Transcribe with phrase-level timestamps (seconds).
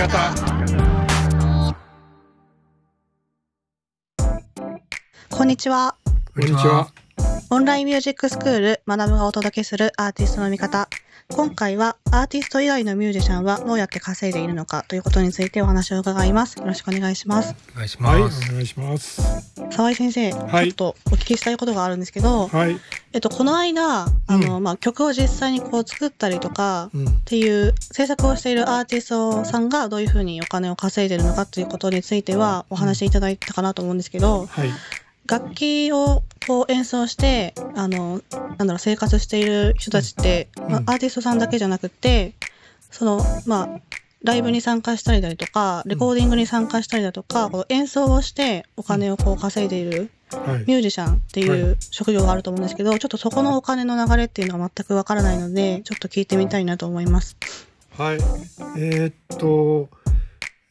[0.00, 0.34] 方
[5.28, 5.96] こんにちは。
[6.34, 6.90] こんにちは
[7.50, 10.88] オンラインミュージックスクール学ぶがお届けするアーティストの見方。
[11.32, 16.58] 今回はアーティスト以外のミュージシャンはどうやって稼いでいるのかということについてお話を伺います。
[16.58, 17.54] よろしくお願いします。
[17.72, 18.52] お願いしはいおます。
[18.52, 22.76] 願いします沢井先生、はいちょっとお聞きしたいことがあるんですけど、はい
[23.12, 34.70] えっと、この間、あの、まあ、曲を実際にこう作ったりとか、うんっていう制作をしているアーティストさんがどういうふうにお金を稼いでるのかということについてはお話しいただいたかなと思うんですけど、はい
[35.30, 38.20] 楽器をこう演奏してあの
[38.58, 40.74] なんだろう生活している人たちって、まあうん。
[40.90, 42.32] アーティストさんだけじゃなくて
[42.90, 43.80] そのまあ
[44.22, 50.58] ライブに参加したりだとかレコーディングに参加したりだとか、こう演奏をしてお金をこう稼いでいるはい。
[50.60, 51.58] ミュージシャンってはい。
[51.58, 57.36] いう職業があると思うんですけど、ちょっとそこのお金の流れっていうのが全くわからないのでちょっと聞いてみたいなと思います。
[57.96, 58.18] はい。
[58.78, 59.88] えーっと、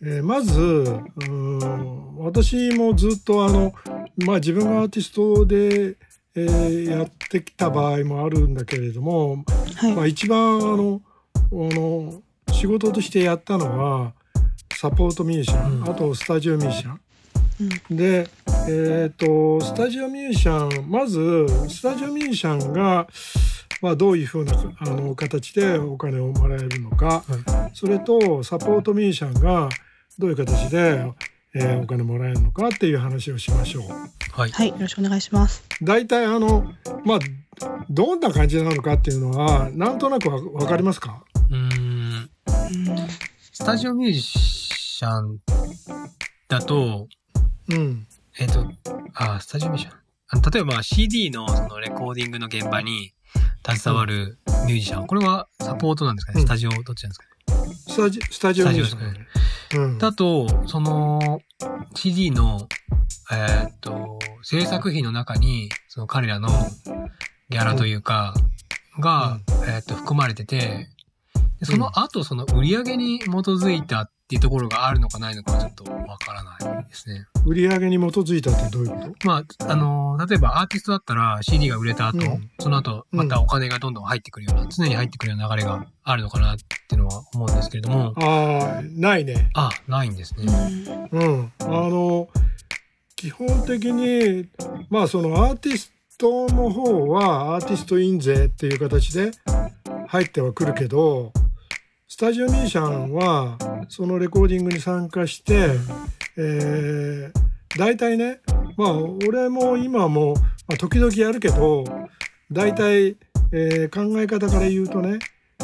[0.01, 3.73] えーまずうーん私もずっとあの
[4.17, 5.97] まあ自分がアーティストで、
[6.35, 9.43] えーやってきた場合もあるんだけれども、
[9.75, 11.01] はい、まあ、一番あの
[11.33, 12.21] あの
[12.53, 14.13] 仕事としてやったのは
[14.75, 15.89] サポートミュージシャン、うん。
[15.89, 16.99] あとスタジオミュージシャン。
[17.89, 17.97] うん。
[17.97, 18.29] で、
[18.69, 23.07] えー、とスタジオミュージシャンまずスタジオミュージシャンが、
[23.81, 27.23] まあ、どういうふうなあの形でお金をもらえるのか、
[27.73, 29.67] それとサポートミュージシャンが
[30.19, 31.05] どういう形で、
[31.55, 33.83] えーお金もらえるのかっていう話をしましょう。
[34.39, 34.51] はい。
[34.51, 35.63] はい、よろしくお願いします。
[35.81, 36.73] 大体あの
[37.05, 37.19] まあ
[37.89, 41.23] どんな感じなのかっていうのはなんとなくわわかりますか？
[41.49, 42.29] うーん。
[43.51, 45.39] スタジオミュージシャン
[46.47, 47.07] だと、
[47.69, 48.05] うん
[48.37, 48.71] えっ、と、
[49.15, 50.51] あ、スタジオミュージシャン？
[50.51, 53.13] 例えばまあ CD のそのレコーディングの現場に
[53.67, 55.07] 携わるミュージシャン。
[55.07, 57.29] これはサポートなんですかね、うんスタジオどっちなんですかね？
[57.73, 59.23] スタジスタジオミュージシャンスタジオ
[59.75, 59.97] うん。
[59.97, 61.41] だと、その
[61.95, 62.67] CD の、
[63.31, 66.49] えっ、と、制作費の中に、その彼らの
[67.49, 68.33] ギャラというか、
[68.99, 70.89] が、えっ、と、含まれてて、
[71.59, 77.25] でその後、その売り上げに基づいたっていうところがあるのかないのかはちょっとわからないですね。
[77.45, 79.27] 売り上げに基づいたってどういうこと？
[79.27, 82.51] まあ、あの例えばアーティストだったら CD が売れた後、うん。
[82.59, 86.57] その後、またお金がどんどん入ってくるような、常に入ってくるような流れがあるのかなっ
[86.89, 89.51] ていうのは思うんですけれども、ああないね。
[89.53, 90.51] あ、ないんですね。
[91.11, 92.27] うん、あの
[93.15, 94.49] 基本的に
[94.89, 99.31] まあそのアーティストの方はアーティスト印税っていう形で
[100.07, 101.31] 入ってはくるけど
[102.07, 103.57] スタジオミュージシャンは
[103.87, 105.75] そのレコーディングに参加して、
[106.37, 107.31] えー、
[107.77, 108.39] 大体ね
[108.77, 108.93] まあ
[109.27, 110.33] 俺も今も、
[110.67, 111.83] まあ、時々やるけど
[112.51, 113.15] 大体、
[113.51, 115.19] えー考え方から言うとね、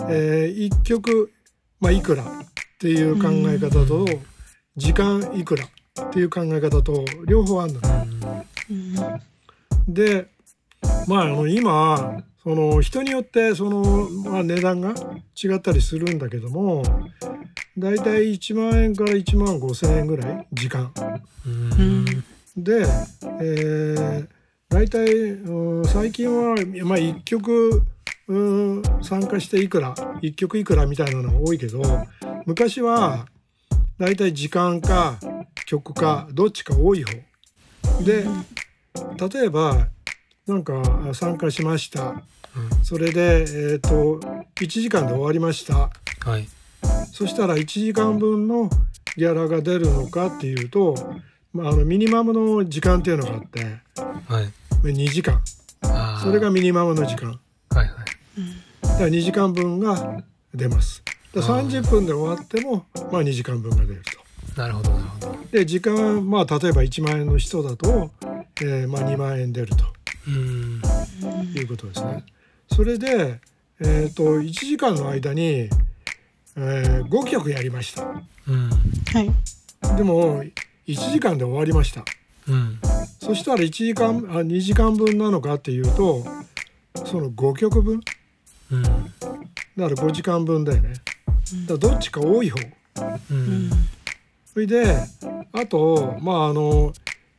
[0.10, 1.32] え1曲、
[1.80, 2.28] まあ、いくらっ
[2.80, 4.06] ていう考え方と、
[4.76, 8.08] 時間いくらっていう考え方と両方あるのね。
[8.70, 8.96] うん
[9.88, 10.28] で
[11.08, 14.94] まああの今その人によってその、まあ、値段が
[15.42, 16.84] 違ったりするんだけども
[17.78, 20.92] だいたい1万円から1万5千円ぐらい時間。
[22.56, 22.86] で、
[23.42, 24.28] えー、
[24.70, 27.84] 大体、うん最近は、まあ、1曲
[28.28, 31.82] うん参加していくら1曲いくらみたいなのが多いけど
[32.46, 33.28] 昔は
[34.00, 35.20] 大体時間か
[35.66, 37.12] 曲かどっちか多い方。
[38.04, 38.26] で
[39.32, 39.88] 例えば
[40.48, 40.82] なんか
[41.14, 42.22] 参加しました。
[42.84, 44.20] それで、えー、と
[44.56, 45.90] 1時間で終わりました。
[46.30, 46.48] はい。
[47.12, 48.70] そしたら1時間分の
[49.18, 50.96] ギャラが出るのかっていうと、
[51.54, 53.60] まあ、あのミニマムの時間っていうのがあって
[54.28, 54.52] はい。
[54.84, 55.42] 2時間。
[56.22, 57.40] それがミニマムの時間
[59.04, 60.24] ら2時間分が
[60.54, 64.02] 出ますだからあー30分で終わっても、まあ、2時間分が出る
[64.54, 65.36] となるほどなるほど。
[65.52, 68.12] で時間まあ例えば1万円の人だと、
[68.62, 69.86] えーまあ、2万円出ると
[70.28, 70.82] うん。
[71.54, 72.24] いうことですね
[72.72, 73.40] それで、
[73.80, 75.70] えー、と1時間の間に、
[76.58, 78.04] え5曲やりました
[78.48, 78.70] うん。
[78.70, 79.96] はい。
[79.98, 80.54] でも1
[81.12, 82.04] 時間で終わりました
[82.48, 82.80] うん。
[83.20, 86.24] そしたら1時間あ2時間分なのかっていうと
[87.06, 88.02] その5曲分
[88.72, 88.82] うん。
[88.84, 89.02] だか
[89.78, 91.04] ら5時間分だよねだか
[91.74, 93.70] らどっちか多い方ううんん。
[94.46, 94.98] それで
[95.52, 96.94] あとまああの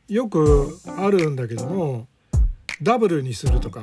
[0.07, 2.07] よくあるんだけども
[2.81, 3.81] ダブルにするとか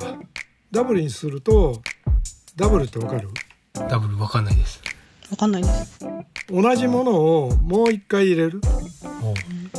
[0.70, 1.82] ダブルにすると
[2.56, 3.28] ダブルってわかる？
[3.88, 4.80] ダブルわかんないです。
[5.30, 5.98] わかんないです。
[6.48, 7.12] 同じもの
[7.46, 8.60] をもう一回入れる？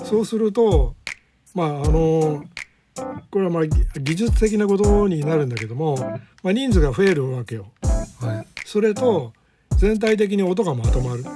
[0.04, 0.96] そうすると
[1.54, 2.44] まああの
[3.30, 5.98] これはまあぎ技術的なことになるんだけども、
[6.44, 7.68] まあ、人数が増えるわけよ。
[8.22, 8.48] はい。
[8.66, 9.34] それと
[9.78, 11.24] 全体的に音がまとまる。
[11.24, 11.30] うん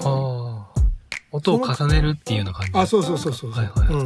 [0.00, 0.66] あ。
[1.32, 2.72] 音を重ねるっていうような感じ。
[2.74, 4.04] あそうそうそうそうそう、はいはいはい。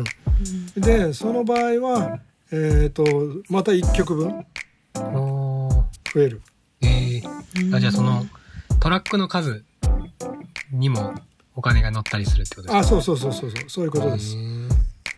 [0.76, 2.20] うん、でその場合は
[2.52, 3.04] えっ、と
[3.48, 4.46] また1曲分
[4.94, 5.84] 増
[6.16, 6.42] える。
[6.82, 8.24] えー、あじゃあその
[8.78, 9.64] トラックの数
[10.70, 11.14] にも
[11.56, 12.78] お金が乗ったりするってことですか？
[12.78, 13.70] あそうそうそうそうそう。
[13.70, 14.36] そういうことです。
[14.36, 14.63] へー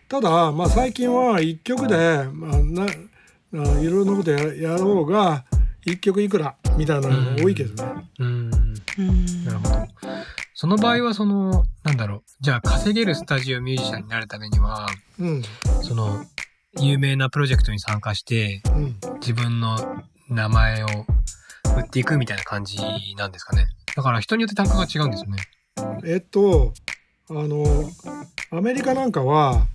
[0.08, 5.44] ただまあ最近は1曲で、まあ、なあいろんなことややろうが
[5.86, 8.50] 1曲いくらみたいなのが多いけどね、うん。
[8.98, 9.44] うん。
[9.44, 9.88] なるほど。
[10.54, 12.22] その場合はそのなんだろう。
[12.40, 14.86] じゃあ稼げるスタジオミュージシャンになるためには
[15.18, 15.42] うん。
[15.82, 16.24] その
[16.78, 19.76] 有名なプロジェクトに参加してうん、自分の
[20.28, 20.86] 名前を
[21.76, 22.78] 売っていくみたいな感じ
[23.16, 23.66] なんですかね。
[23.96, 25.42] だから人によって単価が違うんですよね。
[26.04, 26.74] えっと
[27.30, 27.64] あの
[28.50, 29.66] アメリカなんかは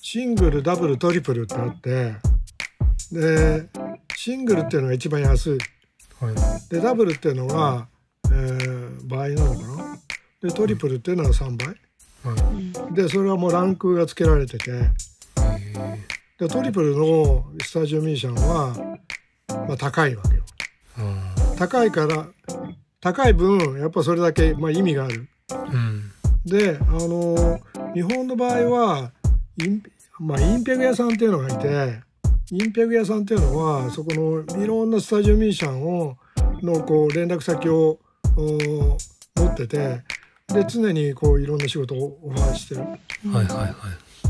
[0.00, 2.14] シングルダブルトリプルってあって
[3.12, 3.68] で
[4.16, 5.58] シングルっていうのが一番安い。
[6.20, 6.34] はい。
[6.70, 7.88] でダブルっていうのが、
[8.26, 9.98] えー倍なのかな？
[10.42, 11.68] でトリプルっていうのは3倍。
[11.68, 12.34] は
[12.90, 12.94] い。
[12.94, 14.70] でそれはもうランクがつけられてて。
[14.70, 14.92] へ
[16.38, 18.98] でトリプルのスタジオミュージシャンは、
[19.66, 20.42] まあ、高いわけよ。
[20.98, 21.56] ー。
[21.56, 22.28] 高いから
[23.00, 25.28] 高い分やっぱそれだけ、まあ、意味がある。
[25.50, 26.12] うん。
[26.44, 27.60] であの
[27.94, 29.12] 日本の場合は
[30.20, 32.02] まあ、インペグ屋さんっていうのがいて
[32.50, 36.16] インペグ屋さんっていうのはそこのいろんなスタジオミュージシャンを
[36.62, 37.98] のこう連絡先を
[38.36, 40.02] お持ってて
[40.48, 42.80] で常にこういろんな仕事をオファーしてる。
[42.80, 42.98] はい
[43.32, 43.74] はいはい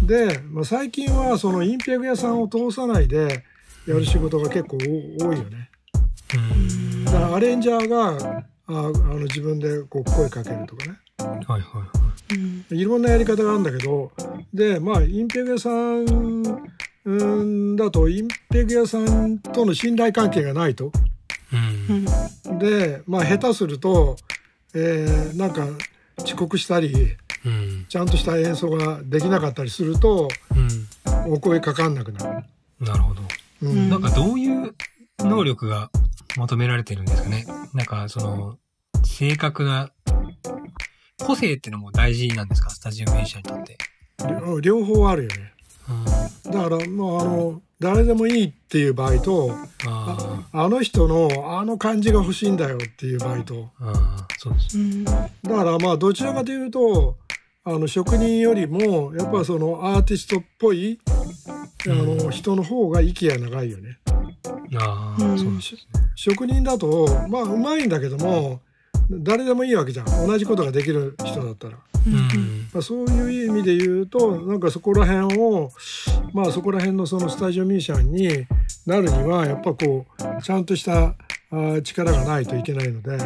[0.03, 3.45] で、まあ、最近はそのインペグ屋さんを通さないで
[3.87, 5.71] やる仕事が結構お多いよね。
[6.35, 10.99] うんだからアレンジャーがああの自分でこう声かけるとかね。
[11.19, 11.61] はいはいは
[12.05, 12.07] い
[12.71, 14.13] いろんなやり方があるんだけど
[14.53, 16.05] でまあインペグ屋さん
[17.05, 20.93] うんだとインペグ屋さんとの信頼関係がないと。
[22.51, 22.59] うん。
[22.59, 24.17] でまあ下手すると、
[24.75, 25.67] えーなんか
[26.19, 27.87] 遅刻したりうん。
[27.89, 31.33] ちゃんとした演奏ができなかったりするとうん。
[31.33, 32.45] お声かかんなくなる。
[32.81, 33.23] なるほど。
[33.63, 33.91] うんうん。
[33.91, 34.75] なんかどういう
[35.21, 35.91] 能力が
[36.37, 37.47] 求められてるんですかね。
[37.73, 38.59] なんかその
[39.05, 39.91] 正確な
[41.25, 42.70] 個性っていうのも大事なんですか？
[42.70, 43.79] スタジオミュージシャンにとって。
[44.41, 45.53] 両両方あるよね。
[46.44, 49.53] うん、だからまああの誰でもいいっていう場合と
[49.87, 54.79] ああの人のあの感じが欲しいんだよっていう場合とーあーそうです。
[54.79, 55.12] うんだ
[55.44, 57.17] からまあどちらかというと
[57.65, 60.99] あの職人よりもやっぱそのアーティストっぽい
[61.87, 63.99] あの人の方が息が長いよね。
[64.79, 65.81] ああ、うんそうですね。
[66.17, 68.61] 職人だとまあうまいんだけども
[69.10, 71.78] 誰でもいいわけじゃん同じことができる人だったら。
[72.06, 72.69] うん。
[72.72, 75.70] まあ、そういう意味で言うとなんかそこら辺を
[76.32, 78.46] まあそこら辺のそのスタジオミュージシャンに
[78.87, 80.06] なるにはやっぱこ
[80.38, 81.14] うちゃんとした
[81.82, 83.19] 力がないといけないので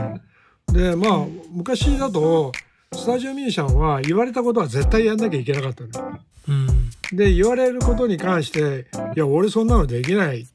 [0.73, 2.52] でまあ昔だと
[2.93, 6.20] スタジオミュージシャンは言われたことは絶対やんなきゃいけなかったのよ。
[6.49, 6.90] うん。
[7.17, 8.87] で言われることに関して
[9.17, 10.46] 「いや俺そんなのできない」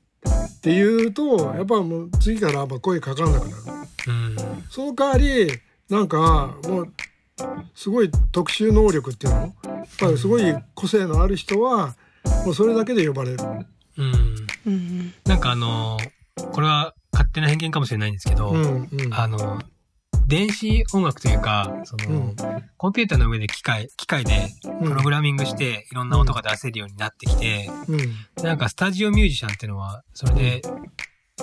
[0.58, 3.64] って言うとやっぱもう次からやっぱ声かかんなくなる。
[4.08, 4.36] うん。
[4.70, 5.52] その代わり
[5.90, 6.94] なんかもう
[7.76, 9.40] すごい特殊能力っていうの？
[9.40, 9.54] やっ
[10.00, 11.96] ぱりすごい個性のある人は
[12.46, 13.38] もうそれだけで呼ばれる。
[13.98, 14.48] うん。
[14.66, 16.10] うんなんかあのー
[16.54, 19.60] これは勝手な偏見かもしれないんですけど、うんうんあの、
[20.28, 22.36] 電子音楽というか、その、うん。
[22.76, 24.50] コンピューターの上で機械、機械で
[24.84, 28.44] プログラミングしていろんな音が出せるようになってきて、うん。
[28.44, 30.62] なんかスタジオミュージシャンっていうのは、それで、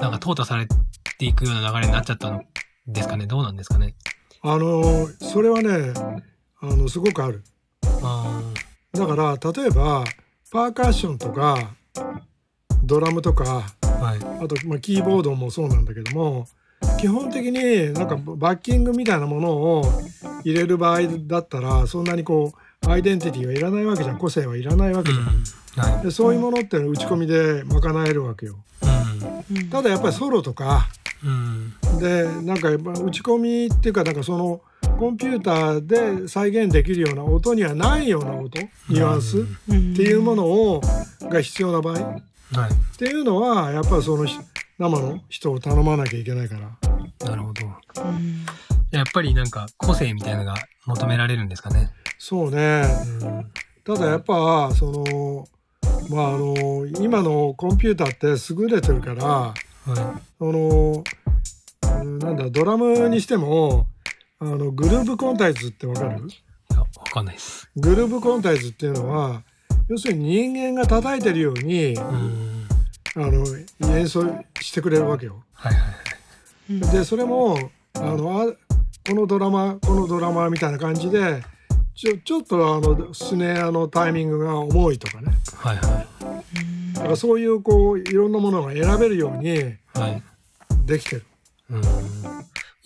[0.00, 2.44] なんか淘汰されていくような流れになっちゃったの
[2.86, 3.26] ですかね？
[3.26, 3.94] どうなんですかね？
[4.42, 5.94] あのそれはね
[6.60, 7.44] あのすごくある。
[8.02, 8.42] あ
[8.92, 10.04] だから例えば
[10.50, 11.74] パーカッションとか
[12.82, 14.18] ドラムとかあ、はい。
[14.18, 16.46] あと、まあ、キーボードもそうなんだけども
[17.04, 19.84] 基本的になんかバッキングみたいなものを
[20.42, 25.26] 入れる場合だったらそんなにこうアイデンティティはいらないわけじゃん個性はいらないわけじゃん。
[25.26, 25.94] うん。
[25.94, 26.02] はい。
[26.04, 28.56] でそういうものってのは打ち込みで賄えるわけよ。
[28.82, 28.86] う
[29.60, 30.88] んただやっぱりソロとか
[31.22, 31.74] うん。
[31.92, 31.98] うん。
[31.98, 34.62] でなんかやっぱ打ち込みっていうかなんかその
[34.98, 35.86] コンピューター
[36.22, 38.58] で再現できるような音にはないような音
[38.88, 40.80] ニュアンスっうんていうものを
[41.20, 42.96] が必要な場合っはい。
[42.98, 44.38] ていうのはやっぱりそのひ
[44.78, 46.60] 生の人を頼まなきゃいけないから
[47.28, 47.66] なるほど。
[47.66, 48.46] うん
[48.90, 50.54] やっぱりなんか個性みたいなのが
[50.86, 51.90] 求められるんですかね。
[52.16, 52.84] そうね
[53.22, 53.50] うん。
[53.82, 55.48] ただやっぱその
[56.10, 59.54] まああの今のコンピューターって優れてるからは
[60.38, 61.02] その
[62.02, 63.86] うんなんだドラムにしても
[64.38, 66.10] あのグルーブコンタイズってわかる？
[66.28, 66.30] い。
[66.30, 66.34] い
[66.70, 67.68] や、わかんないです。
[67.76, 69.42] グルーブコンタイズっていうのは
[69.88, 72.53] 要するに人間が叩いてるようにうん。
[73.16, 73.44] あの
[73.96, 74.24] 演奏
[74.60, 75.42] してくれるわけよ。
[75.52, 76.92] はいはいはい。
[76.92, 77.56] でそれも
[77.94, 78.46] あのあ
[79.06, 81.42] このドラマこのドラマみたいな感じで
[81.94, 86.06] ちょちょっとあのスネアのタイミングが重いとかねはいは
[86.94, 89.58] だからそういうこういろんなものが選べるようにい。
[89.94, 90.22] はい。
[90.84, 91.24] できてる。
[91.70, 91.82] うん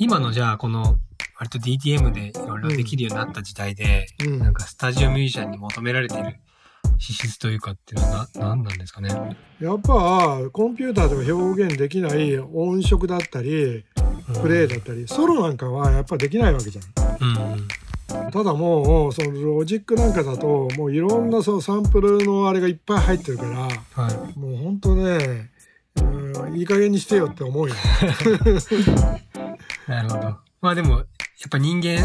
[0.01, 0.97] 今のじゃあこの
[1.37, 6.37] 割と DTM でいろいろできるようになった時代で、うんなんかスタジオミュージシャンに求められている
[6.99, 9.09] 資質というかっていうのはな何なんですかね？
[9.61, 13.85] やっぱコンピューターでは表現できない音色だったり
[14.43, 16.85] プレイだったりソロなんかはやっぱできないわけじゃん。
[17.21, 17.69] うんうん
[18.33, 23.69] ただもうそのロジックなんかだともういろんなそのサンプルのあれがいっぱい入ってるからは
[24.35, 24.39] い。
[24.39, 25.51] もうほんとね、
[25.97, 27.75] うん、いい加減にしてよって思うよ。
[29.87, 30.37] なるほど。
[30.63, 31.07] まあでもやっ
[31.51, 31.99] ぱ人間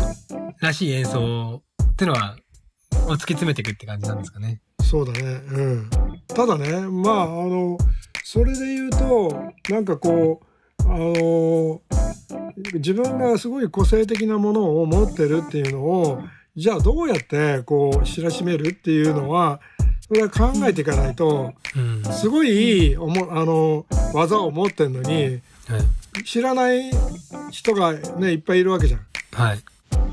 [0.59, 2.35] らしい演奏ってのは
[3.07, 4.59] を突き詰めていくって感じなんですかね。
[4.93, 5.41] そうだね。
[5.51, 5.89] うん。
[6.27, 7.79] ただね、まあ、あの、
[8.23, 11.81] それで言うと、なんかこう、あの、
[12.75, 16.21] 自分がすごい個性的なものを持ってるっていうのを、
[16.55, 19.61] じゃあどうやってこう知らしめるっていうのは、
[20.01, 21.55] それは考えていかないと、
[22.11, 26.23] すごいいいおもあの技を持ってるのに、い。
[26.23, 26.91] 知らない
[27.49, 29.01] 人がね、いっぱいいるわけじゃん。
[29.31, 29.59] はい。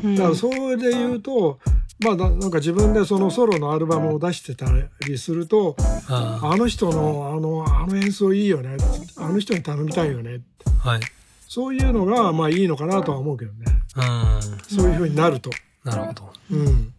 [0.04, 1.58] うんだからそれで言うと、
[2.00, 4.66] まあななんか自分でそのソロのアルバムを出してた
[5.06, 5.76] りすると、
[6.08, 8.76] ああの人のあのあの演奏いいよね
[9.16, 10.40] あの人に頼みたいよね
[10.84, 10.90] あ。
[10.90, 11.00] はい。
[11.48, 13.64] そういうのがまあいいのかなとは思うけどね
[13.96, 14.76] うん。
[14.76, 15.50] そういうふうになると。
[15.84, 16.32] なるほど。
[16.52, 16.94] うん、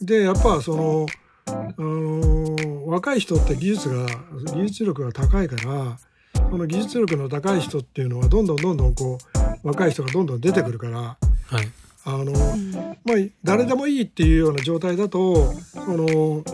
[0.00, 1.06] でやっぱその、
[1.46, 4.06] あのー若い人って技術が
[4.54, 5.98] 技術力が高いから
[6.48, 9.18] この技術力の高い人っていうのはどんどんどんどんこ
[9.64, 11.16] う若い人がどんどん出てくるからは
[11.62, 11.68] い。
[12.06, 16.44] あのうんまあ誰でもいいっていうような状態だとその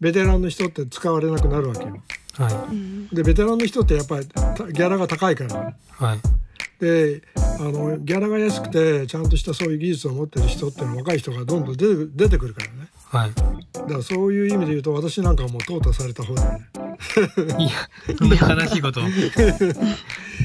[0.00, 1.96] ベテランの人って使われなくなるわけよ。
[2.34, 5.74] はうんでベテランの人ってやっぱりたギャラが高いからい。
[5.90, 6.18] はい。
[6.78, 7.22] で
[7.58, 13.32] あのギャラが安くてちゃんとしたそういう技術を持ってる人っていうのは若い人がどんどん出て出てくるからねはい。
[13.72, 16.68] だからそういう意味で言うと私なんかはもう淘汰された方だよね
[17.58, 19.00] いや、悲しいこと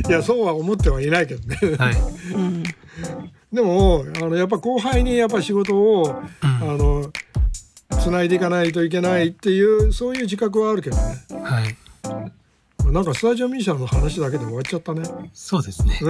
[0.07, 1.57] いやそうは思ってはいないけどね
[1.91, 1.95] い。
[3.53, 7.11] うんでもあのやっぱ後輩にやっぱ仕事をうんあの
[8.01, 11.03] 繋いでいかないといけないっていうそういう自覚はあるけどね
[11.43, 11.77] はい。
[12.91, 15.99] なんかスタジオミュージシャンの話だけで終わっちゃったねそうですね。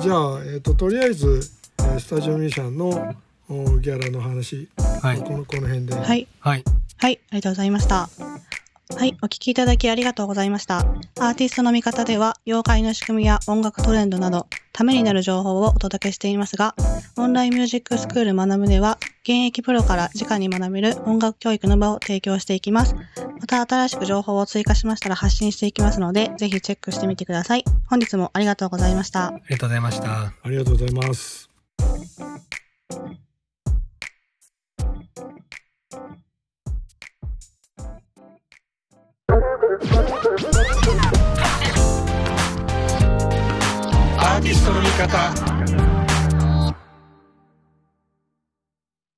[0.00, 3.16] じゃあ、えっととりあえず、えースタジオミュージシャンの
[3.48, 4.68] おギャラの話、
[5.02, 5.18] はい。
[5.18, 6.28] このこの辺で、はい。
[6.38, 6.64] はい。
[6.98, 8.08] はい、ありがとうございました。
[8.96, 10.78] はい、お聞きいただきありがとうございました。
[10.78, 16.74] アーティストの見方では、妖怪の仕組みや音楽トレンドなど、ためになる情報をお届けしていますが、
[17.16, 22.94] オンラインミュージックスクール学ぶでは、現役プロから直に学べる音楽教育の場を提供していきます。
[23.40, 27.64] また新しく情報を追加しましたら発信していきますので、ぜひチェックしてみてください。
[27.88, 29.28] 本日もありがとうございました。
[29.28, 30.34] ありがとうございました。
[30.42, 31.48] ありがとうございます。
[44.18, 45.89] Adi Solikata.